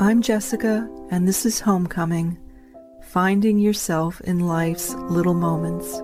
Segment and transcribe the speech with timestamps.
[0.00, 2.38] I'm Jessica, and this is Homecoming
[3.02, 6.00] Finding Yourself in Life's Little Moments.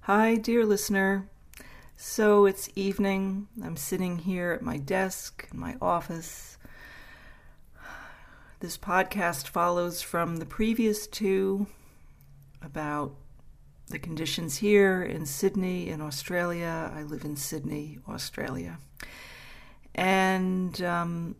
[0.00, 1.28] Hi, dear listener.
[1.96, 3.46] So it's evening.
[3.62, 6.58] I'm sitting here at my desk in my office
[8.60, 11.68] this podcast follows from the previous two
[12.60, 13.14] about
[13.86, 16.92] the conditions here in Sydney, in Australia.
[16.92, 18.78] I live in Sydney, Australia.
[19.94, 21.36] And um,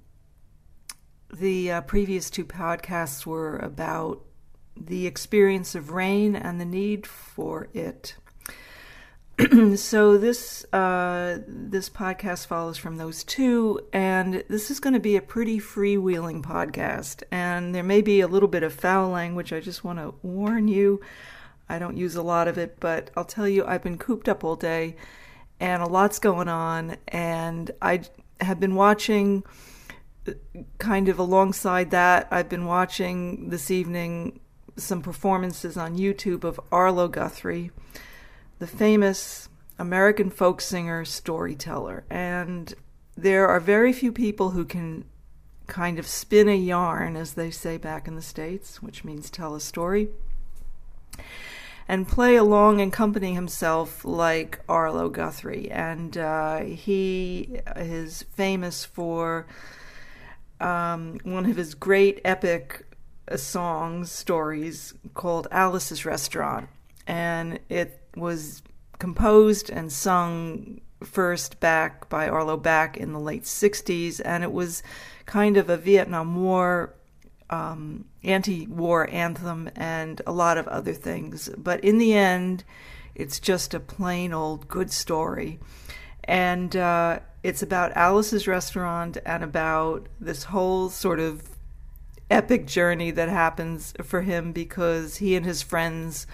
[1.32, 4.22] the uh, previous two podcasts were about
[4.76, 8.14] the experience of rain and the need for it.
[9.76, 15.14] so this uh, this podcast follows from those two, and this is going to be
[15.14, 19.52] a pretty freewheeling podcast, and there may be a little bit of foul language.
[19.52, 21.00] I just want to warn you.
[21.68, 24.42] I don't use a lot of it, but I'll tell you, I've been cooped up
[24.42, 24.96] all day,
[25.60, 28.02] and a lot's going on, and I
[28.40, 29.44] have been watching.
[30.78, 34.40] Kind of alongside that, I've been watching this evening
[34.76, 37.70] some performances on YouTube of Arlo Guthrie
[38.58, 42.04] the famous American folk singer storyteller.
[42.10, 42.74] And
[43.16, 45.04] there are very few people who can
[45.66, 49.54] kind of spin a yarn, as they say back in the States, which means tell
[49.54, 50.08] a story,
[51.86, 55.70] and play along and accompany himself like Arlo Guthrie.
[55.70, 59.46] And uh, he is famous for
[60.60, 62.86] um, one of his great epic
[63.36, 66.68] songs, stories called Alice's Restaurant.
[67.06, 68.62] And it was
[68.98, 74.82] composed and sung first back by Arlo back in the late 60s, and it was
[75.26, 76.94] kind of a Vietnam War
[77.50, 81.48] um, anti war anthem and a lot of other things.
[81.56, 82.64] But in the end,
[83.14, 85.58] it's just a plain old good story.
[86.24, 91.42] And uh, it's about Alice's restaurant and about this whole sort of
[92.30, 96.26] epic journey that happens for him because he and his friends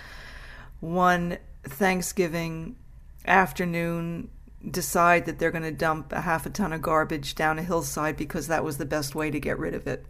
[0.80, 2.76] one Thanksgiving
[3.26, 4.30] afternoon
[4.70, 8.16] decide that they're going to dump a half a ton of garbage down a hillside
[8.16, 10.04] because that was the best way to get rid of it.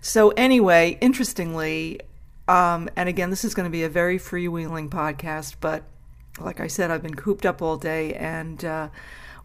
[0.00, 2.00] So, anyway, interestingly,
[2.48, 5.84] um, and again, this is going to be a very freewheeling podcast, but
[6.40, 8.88] like I said, I've been cooped up all day and uh,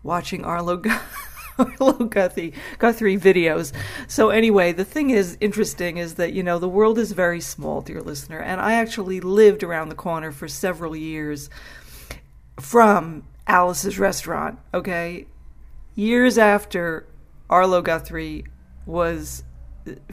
[0.04, 0.82] watching Arlo.
[1.80, 3.74] Arlo Guthrie, Guthrie videos.
[4.08, 7.82] So anyway, the thing is interesting is that you know the world is very small,
[7.82, 11.50] dear listener, and I actually lived around the corner for several years
[12.60, 14.60] from Alice's restaurant.
[14.74, 15.28] Okay,
[15.96, 17.08] years after
[17.50, 18.46] Arlo Guthrie
[18.86, 19.44] was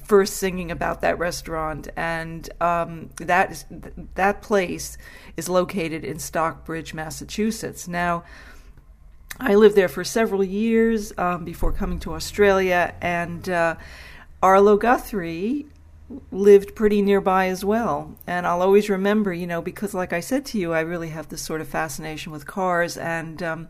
[0.02, 4.96] first singing about that restaurant, and um, that place
[5.36, 7.88] is located in Stockbridge, Massachusetts.
[7.88, 8.24] Now
[9.40, 13.76] I lived there for several years um, before coming to Australia, and uh,
[14.42, 15.66] Arlo Guthrie
[16.30, 18.14] lived pretty nearby as well.
[18.26, 21.28] And I'll always remember, you know, because like I said to you, I really have
[21.28, 23.42] this sort of fascination with cars and.
[23.42, 23.68] Um,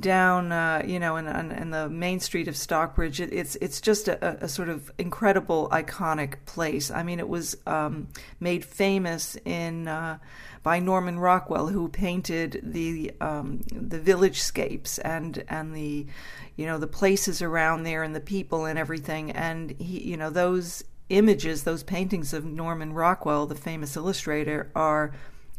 [0.00, 4.08] down, uh, you know, in, in, the main street of Stockbridge, it, it's it's just
[4.08, 6.90] a, a, sort of incredible, iconic place.
[6.90, 8.08] I mean, it was um,
[8.40, 10.18] made famous in uh,
[10.62, 16.06] by Norman Rockwell, who painted the um, the village scapes and and the
[16.56, 19.30] you know the places around there and the people and everything.
[19.32, 25.12] And he, you know, those images, those paintings of Norman Rockwell, the famous illustrator, are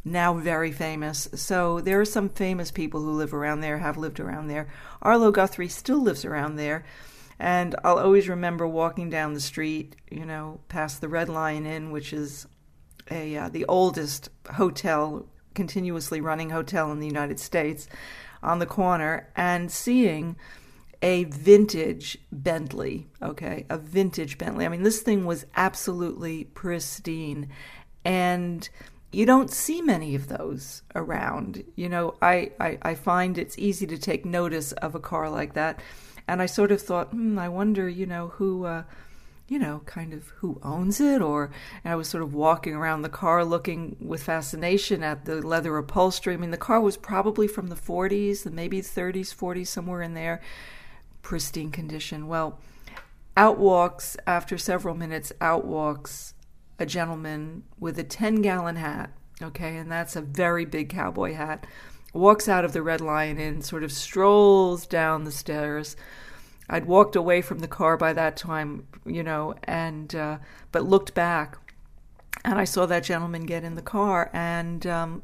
[0.05, 1.29] now very famous.
[1.35, 4.67] So there are some famous people who live around there, have lived around there.
[5.01, 6.85] Arlo Guthrie still lives around there.
[7.39, 11.91] And I'll always remember walking down the street, you know, past the Red Lion Inn,
[11.91, 12.47] which is
[13.11, 17.87] a uh, the oldest hotel, continuously running hotel in the United States,
[18.41, 20.35] on the corner, and seeing
[21.01, 23.07] a vintage Bentley.
[23.21, 24.65] Okay, a vintage Bentley.
[24.65, 27.49] I mean, this thing was absolutely pristine,
[28.05, 28.69] and
[29.13, 31.63] you don't see many of those around.
[31.75, 35.53] You know, I, I, I, find it's easy to take notice of a car like
[35.53, 35.79] that.
[36.27, 38.83] And I sort of thought, hmm, I wonder, you know, who, uh,
[39.47, 41.21] you know, kind of who owns it.
[41.21, 41.51] Or
[41.85, 46.33] I was sort of walking around the car looking with fascination at the leather upholstery.
[46.33, 50.41] I mean, the car was probably from the 40s, maybe 30s, 40s, somewhere in there,
[51.21, 52.27] pristine condition.
[52.27, 52.59] Well,
[53.37, 56.32] out walks, after several minutes, out walks
[56.79, 59.11] a gentleman with a 10 gallon hat,
[59.41, 61.65] okay, and that's a very big cowboy hat,
[62.13, 65.95] walks out of the Red Lion and sort of strolls down the stairs.
[66.69, 70.37] I'd walked away from the car by that time, you know, and uh,
[70.71, 71.57] but looked back,
[72.45, 74.29] and I saw that gentleman get in the car.
[74.33, 75.23] And um,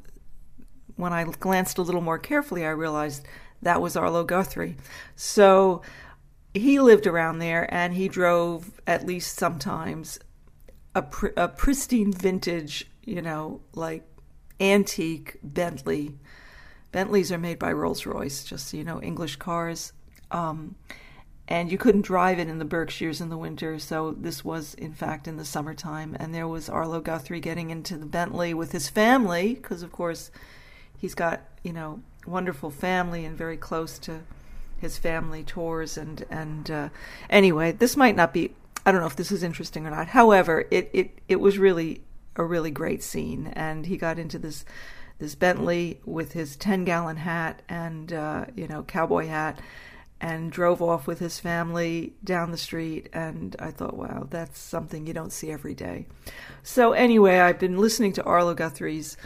[0.95, 3.25] when I glanced a little more carefully, I realized
[3.62, 4.78] that was Arlo Guthrie.
[5.16, 5.81] So
[6.54, 10.19] he lived around there and he drove at least sometimes
[10.96, 14.04] a, pr- a pristine vintage, you know, like
[14.60, 16.16] antique Bentley.
[16.92, 19.94] Bentleys are made by Rolls Royce, just so you know, English cars.
[20.32, 20.76] Um,
[21.48, 24.94] and you couldn't drive it in the Berkshires in the winter, so this was, in
[24.94, 26.16] fact, in the summertime.
[26.20, 30.30] And there was Arlo Guthrie getting into the Bentley with his family, because, of course,
[30.98, 34.22] he's got, you know, wonderful family and very close to
[34.80, 36.90] his family tours and and uh,
[37.30, 38.54] anyway, this might not be.
[38.86, 40.08] I don't know if this is interesting or not.
[40.08, 42.04] However, it it it was really
[42.36, 44.66] a really great scene, and he got into this
[45.20, 49.60] this Bentley with his ten gallon hat and uh, you know cowboy hat,
[50.22, 53.10] and drove off with his family down the street.
[53.14, 56.08] And I thought, wow, that's something you don't see every day.
[56.64, 59.18] So anyway, I've been listening to Arlo Guthrie's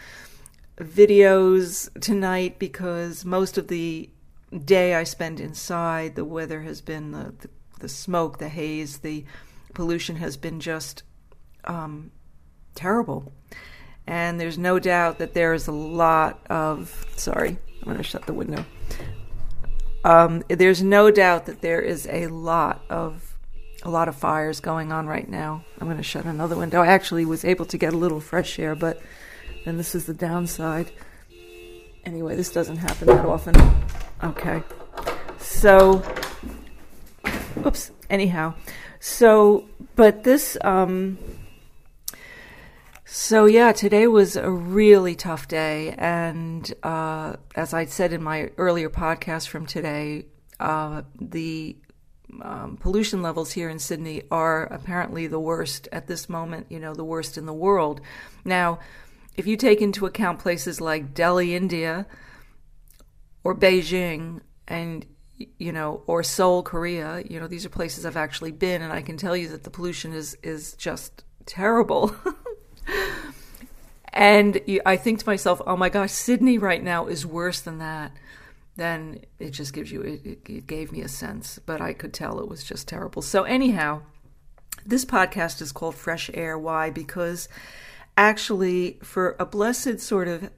[0.78, 4.10] videos tonight because most of the
[4.66, 7.50] day I spend inside, the weather has been the, the,
[7.84, 9.26] the smoke, the haze, the
[9.76, 11.04] pollution has been just
[11.66, 12.12] um,
[12.74, 13.32] terrible.
[14.08, 17.06] And there's no doubt that there is a lot of.
[17.16, 18.66] Sorry, I'm going to shut the window.
[20.04, 23.38] Um, there's no doubt that there is a lot of
[23.84, 25.64] a lot of fires going on right now.
[25.80, 26.82] I'm going to shut another window.
[26.82, 29.02] I actually was able to get a little fresh air, but
[29.66, 30.92] then this is the downside.
[32.06, 33.56] Anyway, this doesn't happen that often.
[34.24, 34.64] Okay.
[35.38, 36.02] So,
[37.66, 37.92] oops.
[38.10, 38.56] Anyhow,
[39.00, 39.66] so,
[39.96, 41.18] but this, um,
[43.06, 48.52] so yeah, today was a really tough day, and uh, as I said in my
[48.58, 50.26] earlier podcast from today,
[50.60, 51.76] uh, the
[52.42, 56.68] um, pollution levels here in Sydney are apparently the worst at this moment.
[56.70, 58.02] You know, the worst in the world.
[58.44, 58.80] Now,
[59.36, 62.06] if you take into account places like Delhi, India,
[63.44, 65.06] or Beijing and
[65.58, 69.02] you know or Seoul Korea you know these are places I've actually been and I
[69.02, 72.16] can tell you that the pollution is is just terrible.
[74.16, 78.12] And I think to myself oh my gosh Sydney right now is worse than that.
[78.76, 82.40] Then it just gives you it, it gave me a sense but I could tell
[82.40, 83.24] it was just terrible.
[83.24, 84.04] So anyhow
[84.86, 86.60] this podcast is called fresh air.
[86.60, 86.92] Why?
[86.92, 87.50] Because
[88.16, 90.52] actually for a blessed sort of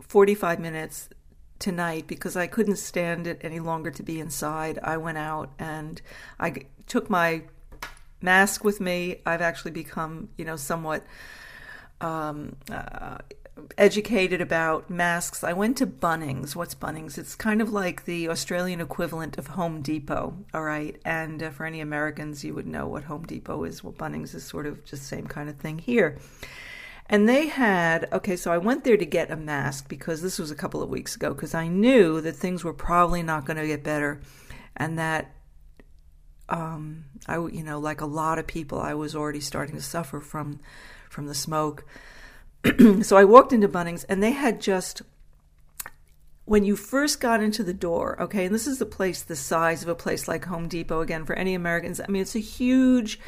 [0.00, 1.08] 45 minutes
[1.64, 4.78] tonight because I couldn't stand it any longer to be inside.
[4.82, 6.00] I went out and
[6.38, 7.44] I took my
[8.20, 9.22] mask with me.
[9.24, 11.06] I've actually become, you know, somewhat
[12.02, 13.16] um, uh,
[13.78, 15.42] educated about masks.
[15.42, 16.54] I went to Bunnings.
[16.54, 17.16] What's Bunnings?
[17.16, 21.00] It's kind of like the Australian equivalent of Home Depot, all right?
[21.02, 23.82] And uh, for any Americans, you would know what Home Depot is.
[23.82, 26.18] Well, Bunnings is sort of just same kind of thing here.
[27.06, 30.50] And they had, okay, so I went there to get a mask because this was
[30.50, 33.66] a couple of weeks ago because I knew that things were probably not going to
[33.66, 34.20] get better
[34.76, 35.34] and that,
[36.48, 40.20] um, I, you know, like a lot of people, I was already starting to suffer
[40.20, 40.60] from,
[41.10, 41.84] from the smoke.
[43.02, 45.02] so I walked into Bunnings and they had just,
[46.46, 49.82] when you first got into the door, okay, and this is a place the size
[49.82, 53.20] of a place like Home Depot, again, for any Americans, I mean, it's a huge,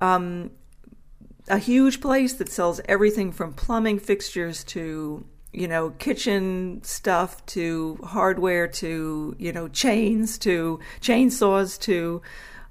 [0.00, 0.50] um,
[1.48, 7.98] a huge place that sells everything from plumbing fixtures to you know kitchen stuff to
[8.04, 12.22] hardware to you know chains to chainsaws to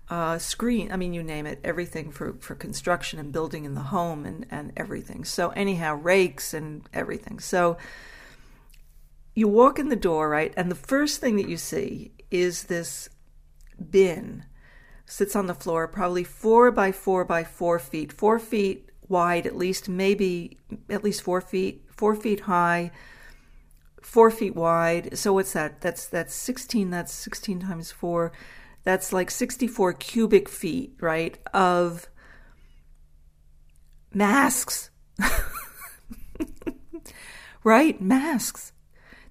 [0.09, 3.81] uh, screen i mean you name it everything for, for construction and building in the
[3.81, 5.23] home and, and everything.
[5.23, 7.39] So anyhow rakes and everything.
[7.39, 7.77] So
[9.33, 13.09] you walk in the door right and the first thing that you see is this
[13.89, 14.43] bin
[15.11, 19.57] sits on the floor, probably four by four by four feet, four feet wide at
[19.57, 20.57] least, maybe
[20.89, 22.91] at least four feet, four feet high,
[24.01, 25.17] four feet wide.
[25.17, 25.81] So what's that?
[25.81, 26.91] That's that's sixteen.
[26.91, 28.31] That's sixteen times four.
[28.83, 31.37] That's like sixty-four cubic feet, right?
[31.53, 32.07] Of
[34.13, 34.91] masks,
[37.65, 38.01] right?
[38.01, 38.71] Masks.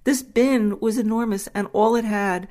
[0.03, 2.47] This bin was enormous, and all it had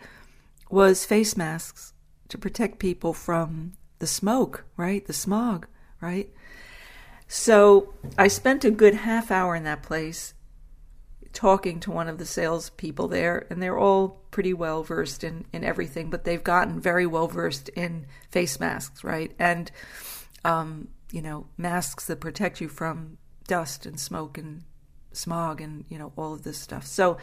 [0.68, 1.89] was face masks
[2.30, 5.06] to protect people from the smoke, right?
[5.06, 5.66] The smog,
[6.00, 6.30] right?
[7.28, 10.34] So I spent a good half hour in that place
[11.32, 15.62] talking to one of the salespeople there, and they're all pretty well versed in, in
[15.62, 19.32] everything, but they've gotten very well versed in face masks, right?
[19.38, 19.70] And,
[20.44, 24.64] um, you know, masks that protect you from dust and smoke and
[25.12, 26.86] smog and, you know, all of this stuff.
[26.86, 27.18] So,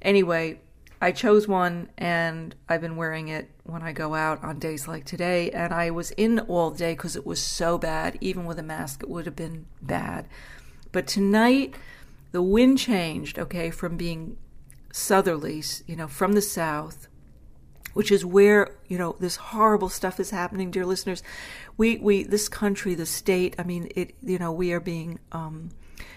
[0.00, 0.60] anyway,
[1.00, 5.04] I chose one and I've been wearing it when I go out on days like
[5.04, 5.50] today.
[5.50, 8.18] And I was in all day because it was so bad.
[8.20, 10.28] Even with a mask, it would have been bad.
[10.92, 11.74] But tonight,
[12.32, 14.36] the wind changed, okay, from being
[14.92, 17.08] southerly, you know, from the south,
[17.94, 21.22] which is where, you know, this horrible stuff is happening, dear listeners.
[21.76, 25.70] We, we, this country, the state, I mean, it, you know, we are being, um,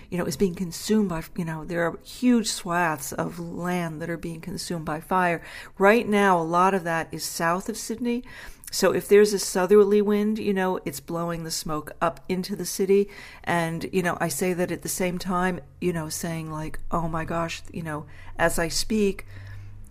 [0.10, 4.10] you know, is being consumed by, you know, there are huge swaths of land that
[4.10, 5.42] are being consumed by fire.
[5.78, 8.24] Right now, a lot of that is south of Sydney.
[8.72, 12.66] So if there's a southerly wind, you know, it's blowing the smoke up into the
[12.66, 13.08] city.
[13.44, 17.08] And, you know, I say that at the same time, you know, saying like, oh
[17.08, 19.28] my gosh, you know, as I speak,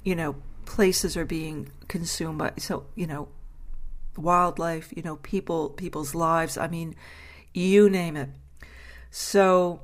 [0.03, 0.35] you know,
[0.65, 3.29] places are being consumed by, so, you know,
[4.17, 6.59] wildlife, you know, people, people's lives.
[6.59, 6.97] I mean,
[7.55, 8.31] you name it.
[9.15, 9.83] So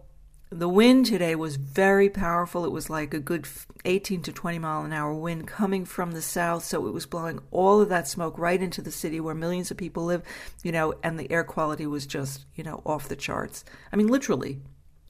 [0.49, 2.65] the wind today was very powerful.
[2.65, 3.47] It was like a good
[3.85, 6.65] 18 to 20 mile an hour wind coming from the south.
[6.65, 9.77] So it was blowing all of that smoke right into the city where millions of
[9.77, 10.23] people live,
[10.63, 13.67] you know, and the air quality was just, you know, off the charts.
[13.93, 14.63] I mean, literally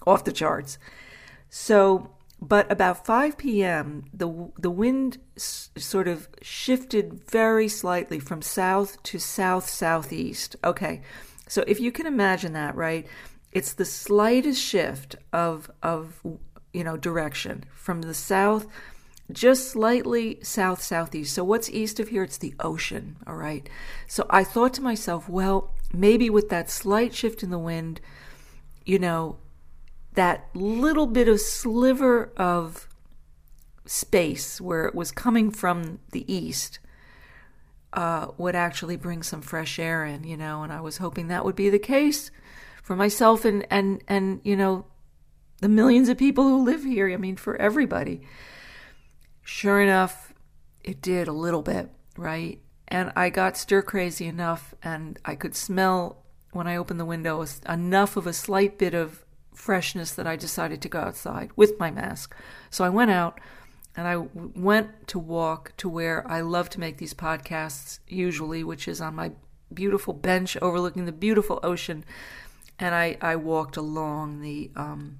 [0.05, 0.79] off the charts.
[1.49, 2.11] So,
[2.43, 9.01] but about 5 p.m., the, the wind s- sort of shifted very slightly from south
[9.05, 10.57] to south southeast.
[10.65, 11.03] Okay.
[11.47, 13.07] So if you can imagine that, right?
[13.53, 16.21] It's the slightest shift of of
[16.73, 18.67] you know direction from the south
[19.31, 21.35] just slightly south southeast.
[21.35, 22.23] So what's east of here?
[22.23, 23.69] It's the ocean all right?
[24.07, 28.01] So i thought to myself well maybe with that slight shift in the wind
[28.85, 29.37] you know
[30.15, 32.89] that little bit of sliver of
[33.87, 36.79] space where it was coming from the east
[37.93, 41.45] uh, would actually bring some fresh air in, you know, and I was hoping that
[41.45, 42.31] would be the case
[42.89, 44.87] for myself and and and you know
[45.61, 47.13] the millions of people who live here.
[47.13, 48.23] I mean, for everybody.
[49.43, 50.33] Sure enough,
[50.83, 52.63] it did a little bit, right?
[52.87, 57.45] And I got stir crazy enough, and I could smell when I opened the window
[57.69, 59.23] enough of a slight bit of
[59.55, 62.35] freshness that I decided to go outside with my mask.
[62.71, 63.39] So I went out
[63.97, 68.89] and I went to walk to where I love to make these podcasts usually, which
[68.89, 69.33] is on my
[69.75, 72.05] beautiful bench overlooking the beautiful ocean
[72.79, 75.19] and I, I walked along the um,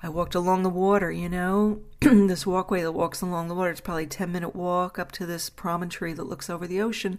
[0.00, 3.70] I walked along the water, you know, this walkway that walks along the water.
[3.70, 7.18] It's probably a 10 minute walk up to this promontory that looks over the ocean.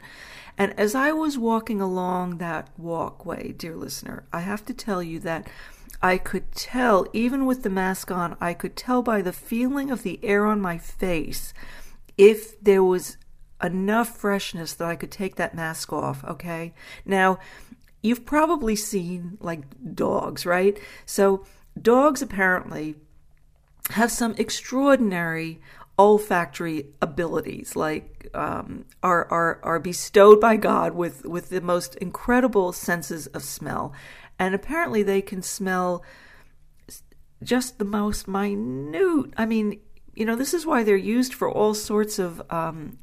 [0.57, 5.19] And as I was walking along that walkway, dear listener, I have to tell you
[5.19, 5.49] that
[6.01, 10.03] I could tell, even with the mask on, I could tell by the feeling of
[10.03, 11.53] the air on my face
[12.17, 13.17] if there was
[13.61, 16.73] enough freshness that I could take that mask off, okay?
[17.05, 17.39] Now,
[18.01, 19.61] you've probably seen like
[19.95, 20.79] dogs, right?
[21.05, 21.45] So
[21.79, 22.95] dogs apparently
[23.91, 25.59] have some extraordinary
[25.97, 32.71] olfactory abilities, like um, are are are bestowed by God with with the most incredible
[32.71, 33.93] senses of smell,
[34.37, 36.03] and apparently they can smell
[37.43, 39.33] just the most minute.
[39.37, 39.79] I mean,
[40.13, 42.97] you know, this is why they're used for all sorts of um,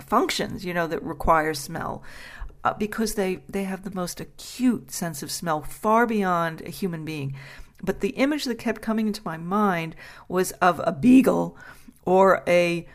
[0.00, 2.02] functions, you know, that require smell
[2.66, 7.04] uh, because they, they have the most acute sense of smell, far beyond a human
[7.04, 7.32] being.
[7.80, 9.94] But the image that kept coming into my mind
[10.28, 11.56] was of a beagle
[12.04, 12.88] or a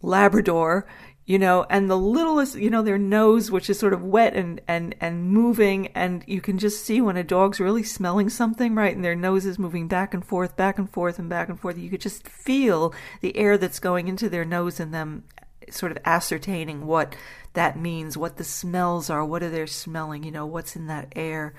[0.00, 0.86] Labrador,
[1.26, 4.62] you know, and the littlest, you know, their nose, which is sort of wet and,
[4.66, 8.94] and, and moving, and you can just see when a dog's really smelling something, right?
[8.96, 11.76] And their nose is moving back and forth, back and forth, and back and forth.
[11.76, 15.24] You could just feel the air that's going into their nose and them
[15.72, 17.14] sort of ascertaining what
[17.54, 21.12] that means, what the smells are, what are they smelling, you know, what's in that
[21.16, 21.54] air,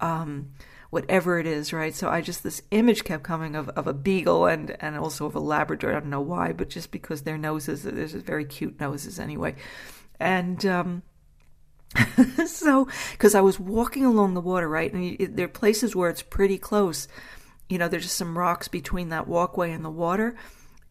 [0.00, 0.50] um,
[0.90, 1.94] whatever it is, right?
[1.94, 5.34] So I just, this image kept coming of, of a beagle and, and also of
[5.34, 5.90] a Labrador.
[5.90, 9.54] I don't know why, but just because their noses, there's very cute noses anyway.
[10.18, 11.02] And, um,
[12.46, 16.10] so, because I was walking along the water, right, and you, there are places where
[16.10, 17.08] it's pretty close.
[17.68, 20.36] You know, there's just some rocks between that walkway and the water,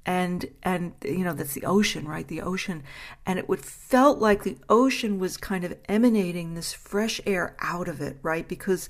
[0.05, 2.27] and and you know that's the ocean right?
[2.27, 2.83] The ocean.
[3.25, 7.87] And it would felt like the ocean was kind of emanating this fresh air out
[7.87, 8.47] of it right?
[8.47, 8.89] Because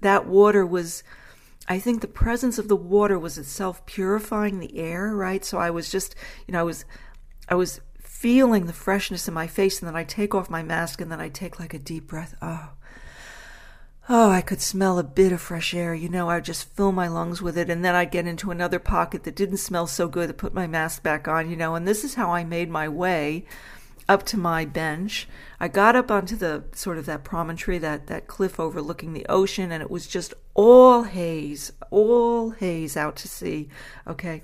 [0.00, 1.02] that water was
[1.68, 5.44] i think the presence of the water was itself purifying the air right?
[5.44, 6.14] So i was just
[6.46, 6.84] you know i was
[7.48, 11.00] i was feeling the freshness in my face and then i take off my mask
[11.00, 12.34] and then i take like a deep breath.
[12.42, 12.70] Oh
[14.12, 15.94] Oh, I could smell a bit of fresh air.
[15.94, 18.80] You know, I'd just fill my lungs with it, and then I'd get into another
[18.80, 21.86] pocket that didn't smell so good to put my mask back on, you know, and
[21.86, 23.44] this is how I made my way
[24.08, 25.28] up to my bench.
[25.60, 29.70] I got up onto the sort of that promontory, that, that cliff overlooking the ocean,
[29.70, 33.68] and it was just all haze, all haze out to sea.
[34.08, 34.42] Okay.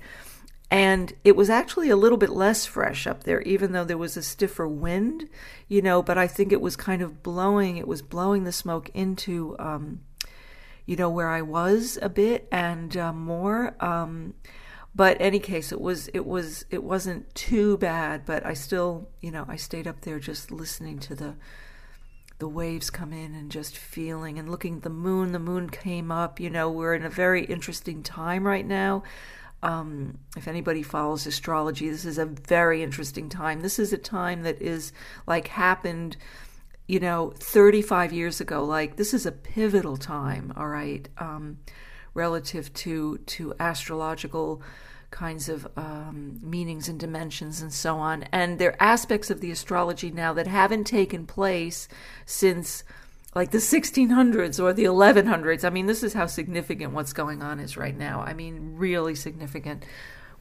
[0.69, 4.17] And it was actually a little bit less fresh up there, even though there was
[4.17, 5.29] a stiffer wind,
[5.69, 6.01] you know.
[6.01, 7.77] But I think it was kind of blowing.
[7.77, 10.01] It was blowing the smoke into, um,
[10.85, 13.75] you know, where I was a bit and uh, more.
[13.79, 14.33] Um,
[14.93, 18.25] but any case, it was it was it wasn't too bad.
[18.25, 21.35] But I still, you know, I stayed up there just listening to the
[22.39, 25.31] the waves come in and just feeling and looking at the moon.
[25.31, 26.41] The moon came up.
[26.41, 29.03] You know, we're in a very interesting time right now.
[29.63, 33.61] Um, if anybody follows astrology, this is a very interesting time.
[33.61, 34.93] This is a time that is
[35.25, 36.17] like happened,
[36.87, 38.63] you know, 35 years ago.
[38.63, 41.57] Like this is a pivotal time, all right, um,
[42.13, 44.61] relative to to astrological
[45.09, 48.23] kinds of um, meanings and dimensions and so on.
[48.31, 51.87] And there are aspects of the astrology now that haven't taken place
[52.25, 52.83] since
[53.37, 55.63] like the 1600s or the 1100s.
[55.63, 58.21] I mean, this is how significant what's going on is right now.
[58.21, 59.85] I mean, really significant.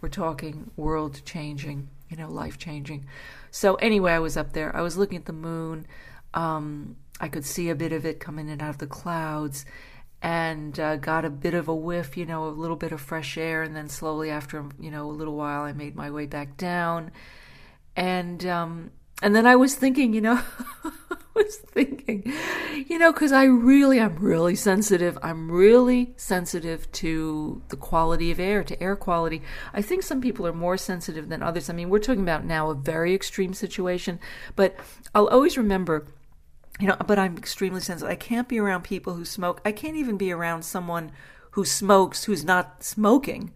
[0.01, 3.05] We're talking world changing, you know, life changing.
[3.51, 4.75] So, anyway, I was up there.
[4.75, 5.87] I was looking at the moon.
[6.33, 9.67] Um, I could see a bit of it coming in out of the clouds
[10.23, 13.37] and uh, got a bit of a whiff, you know, a little bit of fresh
[13.37, 13.63] air.
[13.63, 17.11] And then slowly, after, you know, a little while, I made my way back down.
[17.95, 20.41] And, um, and then I was thinking, you know,
[21.37, 22.33] was thinking,
[22.89, 25.19] you know, because I really, I'm really sensitive.
[25.23, 29.43] I'm really sensitive to the quality of air, to air quality.
[29.73, 31.71] I think some people are more sensitive than others.
[31.71, 34.19] I mean, we're talking about now a very extreme situation,
[34.57, 34.75] but
[35.15, 36.07] I'll always remember
[36.79, 38.11] you know, but I'm extremely sensitive.
[38.11, 39.61] I can't be around people who smoke.
[39.65, 41.11] I can't even be around someone
[41.53, 43.53] who smokes who's not smoking,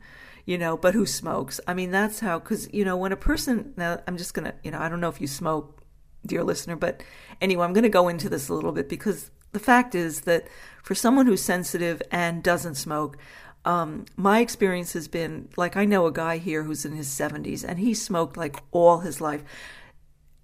[0.47, 1.61] you know, but who smokes.
[1.67, 4.55] I mean, that's how, because, you know, when a person, now I'm just going to,
[4.65, 5.80] you know, I don't know if you smoke,
[6.25, 6.77] dear listener.
[6.77, 7.03] But
[7.41, 10.47] anyway, I'm going to go into this a little bit because the fact is that
[10.83, 13.17] for someone who's sensitive and doesn't smoke,
[13.65, 17.65] um, my experience has been like I know a guy here who's in his 70s
[17.67, 19.43] and he smoked like all his life.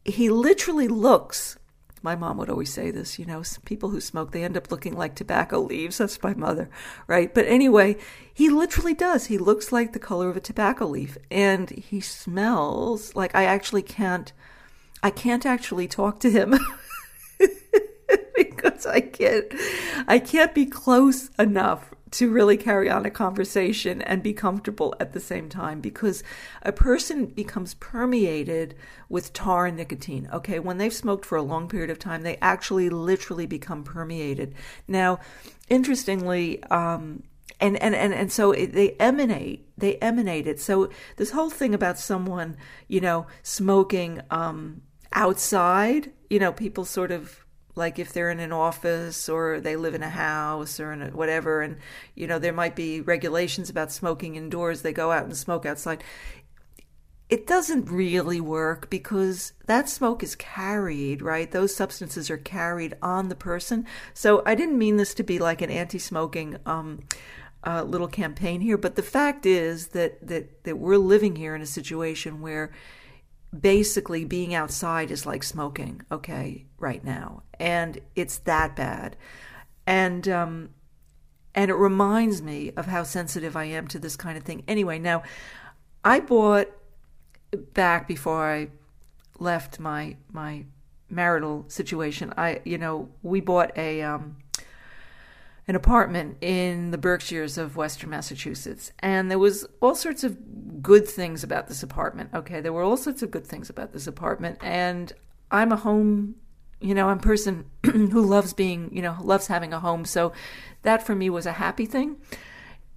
[0.04, 1.58] He literally looks.
[2.02, 4.94] My mom would always say this, you know, people who smoke, they end up looking
[4.94, 5.98] like tobacco leaves.
[5.98, 6.68] That's my mother,
[7.08, 7.34] right?
[7.34, 7.96] But anyway,
[8.32, 9.26] he literally does.
[9.26, 13.82] He looks like the color of a tobacco leaf and he smells like I actually
[13.82, 14.32] can't
[15.02, 16.54] I can't actually talk to him
[18.36, 19.52] because I can't
[20.06, 25.12] I can't be close enough to really carry on a conversation and be comfortable at
[25.12, 26.22] the same time because
[26.62, 28.74] a person becomes permeated
[29.08, 30.28] with tar and nicotine.
[30.32, 34.54] Okay, when they've smoked for a long period of time, they actually literally become permeated.
[34.86, 35.18] Now,
[35.68, 37.24] interestingly, um,
[37.60, 40.60] and and and and so it, they emanate they emanate it.
[40.60, 42.56] So this whole thing about someone
[42.88, 44.82] you know smoking um
[45.12, 49.94] outside you know people sort of like if they're in an office or they live
[49.94, 51.76] in a house or in a whatever and
[52.14, 56.02] you know there might be regulations about smoking indoors they go out and smoke outside
[57.28, 61.50] it doesn't really work because that smoke is carried, right?
[61.50, 63.84] Those substances are carried on the person.
[64.14, 67.02] So I didn't mean this to be like an anti-smoking um,
[67.66, 71.62] uh, little campaign here, but the fact is that that that we're living here in
[71.62, 72.70] a situation where
[73.58, 79.16] basically being outside is like smoking, okay, right now, and it's that bad,
[79.84, 80.70] and um,
[81.56, 84.62] and it reminds me of how sensitive I am to this kind of thing.
[84.68, 85.24] Anyway, now
[86.04, 86.68] I bought
[87.74, 88.68] back before I
[89.38, 90.64] left my my
[91.08, 92.32] marital situation.
[92.36, 94.36] I you know we bought a um,
[95.68, 98.92] an apartment in the Berkshires of Western Massachusetts.
[99.00, 102.30] And there was all sorts of good things about this apartment.
[102.32, 104.58] Okay, there were all sorts of good things about this apartment.
[104.62, 105.12] And
[105.50, 106.36] I'm a home,
[106.80, 110.04] you know, I'm a person who loves being, you know, loves having a home.
[110.04, 110.32] So
[110.82, 112.16] that for me was a happy thing.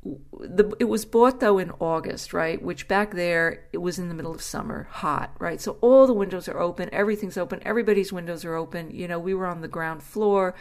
[0.01, 2.61] The, it was bought though in August, right?
[2.61, 5.59] Which back there it was in the middle of summer, hot, right?
[5.59, 8.91] So all the windows are open, everything's open, everybody's windows are open.
[8.91, 10.55] You know, we were on the ground floor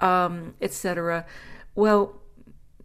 [0.00, 1.26] um, etc.
[1.74, 2.20] Well,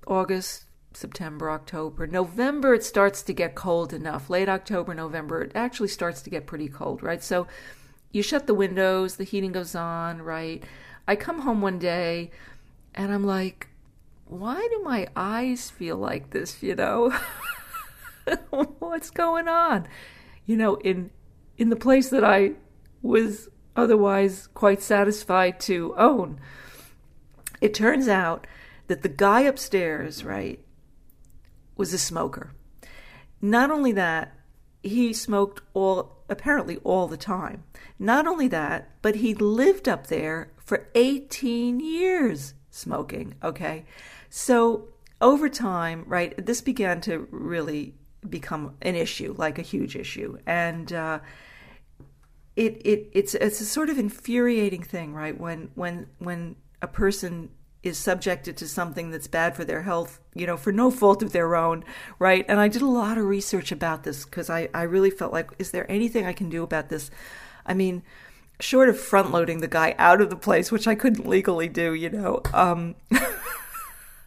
[0.05, 4.29] August, September, October, November, it starts to get cold enough.
[4.29, 7.23] Late October, November, it actually starts to get pretty cold, right?
[7.23, 7.47] So
[8.11, 10.63] you shut the windows, the heating goes on, right?
[11.07, 12.31] I come home one day
[12.93, 13.69] and I'm like,
[14.25, 17.13] why do my eyes feel like this, you know?
[18.79, 19.87] What's going on?
[20.45, 21.11] You know, in
[21.57, 22.53] in the place that I
[23.01, 26.39] was otherwise quite satisfied to own.
[27.61, 28.47] It turns out
[28.87, 30.59] that the guy upstairs, right,
[31.77, 32.53] was a smoker.
[33.41, 34.33] Not only that,
[34.81, 37.63] he smoked all apparently all the time.
[37.99, 43.85] Not only that, but he lived up there for 18 years smoking, okay?
[44.37, 44.89] So
[45.21, 47.95] over time, right, this began to really
[48.29, 51.19] become an issue, like a huge issue, and uh,
[52.57, 55.39] it it it's it's a sort of infuriating thing, right?
[55.39, 57.49] When when when a person
[57.81, 61.31] is subjected to something that's bad for their health, you know, for no fault of
[61.31, 61.85] their own,
[62.19, 62.43] right?
[62.49, 65.51] And I did a lot of research about this because I, I really felt like,
[65.59, 67.09] is there anything I can do about this?
[67.65, 68.03] I mean,
[68.59, 71.93] short of front loading the guy out of the place, which I couldn't legally do,
[71.93, 72.95] you know, um,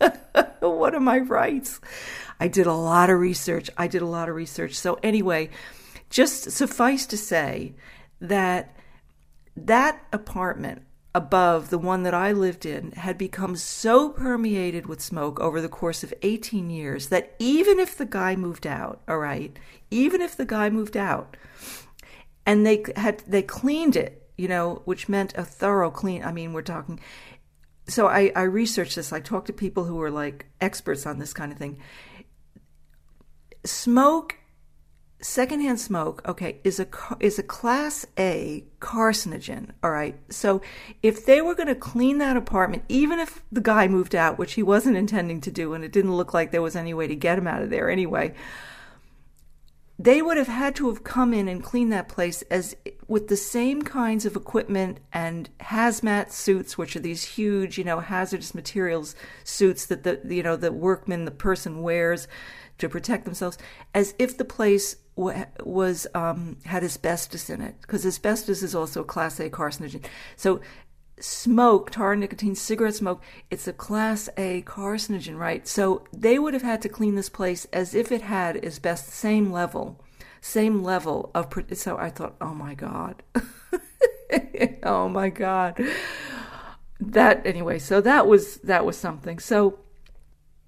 [0.60, 1.80] what are my rights?
[2.40, 3.70] I did a lot of research.
[3.76, 4.74] I did a lot of research.
[4.74, 5.50] So, anyway,
[6.10, 7.74] just suffice to say
[8.20, 8.76] that
[9.56, 10.82] that apartment
[11.14, 15.68] above the one that I lived in had become so permeated with smoke over the
[15.68, 19.58] course of 18 years that even if the guy moved out, all right,
[19.90, 21.36] even if the guy moved out
[22.46, 26.52] and they had they cleaned it, you know, which meant a thorough clean, I mean,
[26.52, 27.00] we're talking
[27.88, 29.12] so I, I researched this.
[29.12, 31.78] I talked to people who were like experts on this kind of thing.
[33.64, 34.36] Smoke
[35.20, 36.86] secondhand smoke, okay, is a
[37.20, 40.18] is a class A carcinogen, all right?
[40.30, 40.62] So
[41.02, 44.54] if they were going to clean that apartment, even if the guy moved out, which
[44.54, 47.16] he wasn't intending to do and it didn't look like there was any way to
[47.16, 48.34] get him out of there anyway,
[49.98, 52.76] they would have had to have come in and cleaned that place as
[53.08, 58.00] with the same kinds of equipment and hazmat suits which are these huge you know
[58.00, 62.28] hazardous materials suits that the you know the workman the person wears
[62.76, 63.58] to protect themselves
[63.94, 69.04] as if the place was um, had asbestos in it because asbestos is also a
[69.04, 70.04] class A carcinogen.
[70.36, 70.60] So
[71.18, 75.66] smoke, tar, nicotine, cigarette smoke, it's a class A carcinogen, right?
[75.66, 79.50] So they would have had to clean this place as if it had asbestos, same
[79.50, 80.00] level,
[80.40, 81.52] same level of.
[81.74, 83.22] So I thought, oh my god,
[84.82, 85.80] oh my god.
[87.00, 89.38] That anyway, so that was that was something.
[89.38, 89.78] So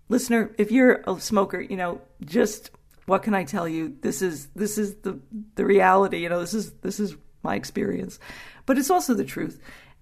[0.08, 2.70] listener, if you're a smoker, you know, just
[3.06, 3.96] what can I tell you?
[4.02, 5.18] This is this is the
[5.56, 6.18] the reality.
[6.18, 8.18] You know, this is this is my experience,
[8.66, 9.60] but it's also the truth.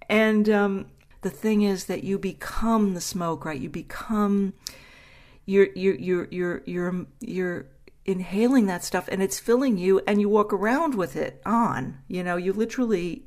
[0.08, 0.86] And um,
[1.22, 3.60] the thing is that you become the smoke, right?
[3.60, 4.54] You become
[5.46, 7.66] you're you're you're you're you're you're
[8.08, 11.98] inhaling that stuff, and it's filling you, and you walk around with it on.
[12.08, 13.24] You know, you literally.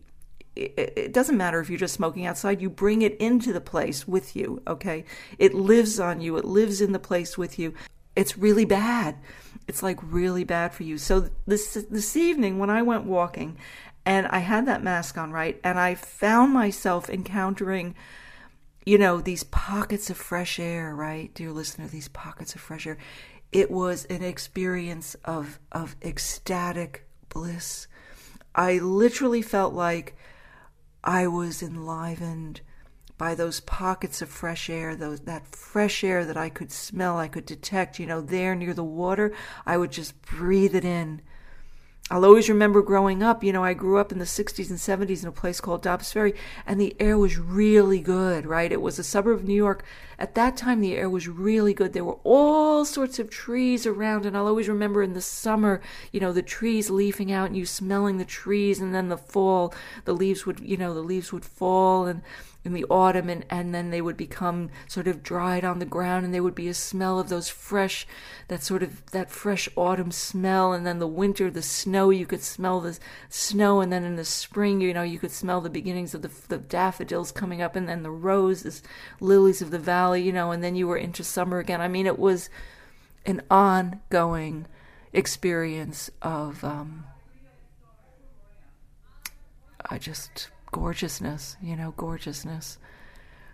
[0.54, 4.06] It, it doesn't matter if you're just smoking outside, you bring it into the place
[4.06, 5.06] with you, okay?
[5.40, 7.74] It lives on you, it lives in the place with you.
[8.18, 9.16] It's really bad
[9.68, 10.98] it's like really bad for you.
[10.98, 13.58] So this this evening when I went walking
[14.06, 15.60] and I had that mask on, right?
[15.64, 17.96] And I found myself encountering
[18.84, 21.32] you know, these pockets of fresh air, right?
[21.36, 22.98] Dear listener, these pockets of fresh air.
[23.52, 27.88] It was an experience of of ecstatic bliss.
[28.56, 30.16] I literally felt like
[31.04, 32.62] I was enlivened
[33.18, 37.28] by those pockets of fresh air, those that fresh air that I could smell, I
[37.28, 39.32] could detect, you know, there near the water,
[39.66, 41.22] I would just breathe it in
[42.12, 45.24] I'll always remember growing up, you know, I grew up in the 60s and 70s
[45.24, 46.34] in a place called Dobbs Ferry,
[46.68, 48.70] and the air was really good, right?
[48.70, 49.86] It was a suburb of New York.
[50.20, 51.94] At that time, the air was really good.
[51.94, 55.80] There were all sorts of trees around, and I'll always remember in the summer,
[56.12, 59.74] you know, the trees leafing out and you smelling the trees, and then the fall,
[60.04, 62.24] the leaves would, you know, the leaves would fall, and
[62.64, 66.24] in the autumn and, and then they would become sort of dried on the ground
[66.24, 68.06] and there would be a smell of those fresh
[68.50, 72.44] that sort of that fresh autumn smell and then the winter the snow you could
[72.44, 76.14] smell the snow and then in the spring you know you could smell the beginnings
[76.14, 78.84] of the, the daffodils coming up and then the roses
[79.20, 81.82] lilies of the valley you know and then you were into summer again.
[81.82, 82.50] I mean it was
[83.26, 84.68] an ongoing
[85.14, 87.06] experience of um,
[89.90, 92.78] I just gorgeousness, you know, gorgeousness.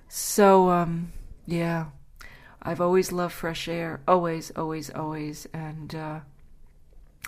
[0.07, 1.11] So, um,
[1.45, 1.87] yeah,
[2.61, 6.19] I've always loved fresh air, always, always, always, and uh,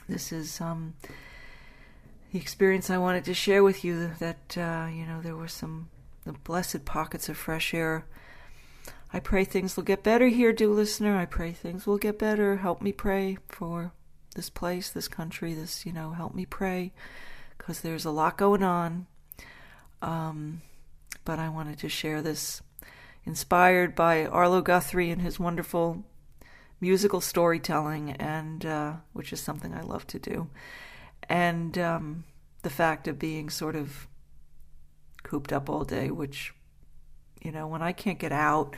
[0.08, 0.96] this is um,
[2.32, 4.12] the experience I wanted to share with you.
[4.20, 5.90] That uh, you know, there were some
[6.26, 8.06] the blessed pockets of fresh air.
[9.12, 11.18] I pray things will get better here, dear listener.
[11.18, 12.58] I pray things will get better.
[12.58, 13.92] Help me pray for
[14.36, 16.92] this place, this country, this, you know, help me pray
[17.58, 19.08] because there's a lot going on.
[20.02, 20.62] Um,
[21.26, 22.62] but I wanted to share this
[23.26, 26.04] inspired by Arlo Guthrie and his wonderful
[26.82, 30.50] musical storytelling, and uh, which is something I love to do,
[31.28, 32.24] and um,
[32.62, 34.08] the fact of being sort of
[35.24, 36.54] cooped up all day, which
[37.42, 38.76] you know when I can't get out.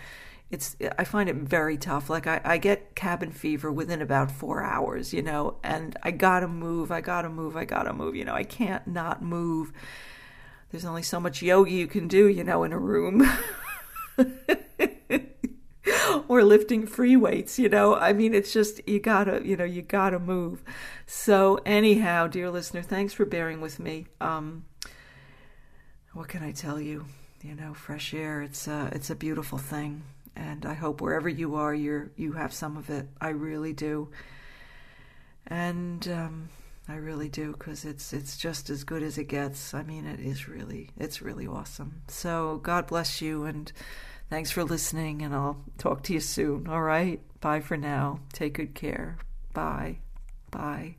[0.50, 2.10] It's I find it very tough.
[2.10, 6.50] Like I, I get cabin fever within about four hours, you know, and I gotta
[6.50, 9.72] move, I gotta move, I gotta move, you know, I can't not move
[10.72, 13.30] there's only so much yoga you can do, you know, in a room.
[16.28, 17.96] or lifting free weights, you know.
[17.96, 20.64] I mean, it's just you gotta, you know, you gotta move.
[21.06, 24.08] So anyhow, dear listener, thanks for bearing with me.
[24.22, 24.64] Um,
[26.14, 27.06] what can I tell you?
[27.42, 28.42] You know, fresh air.
[28.42, 30.04] It's a, it's a beautiful thing,
[30.36, 33.08] and I hope wherever you are, you're you have some of it.
[33.20, 34.10] I really do,
[35.48, 36.50] and um,
[36.88, 39.74] I really do because it's it's just as good as it gets.
[39.74, 42.02] I mean, it is really it's really awesome.
[42.08, 43.72] So God bless you, and
[44.30, 45.22] thanks for listening.
[45.22, 46.68] And I'll talk to you soon.
[46.68, 48.20] All right, bye for now.
[48.34, 49.18] Take good care.
[49.54, 50.00] Bye,
[50.50, 50.96] bye.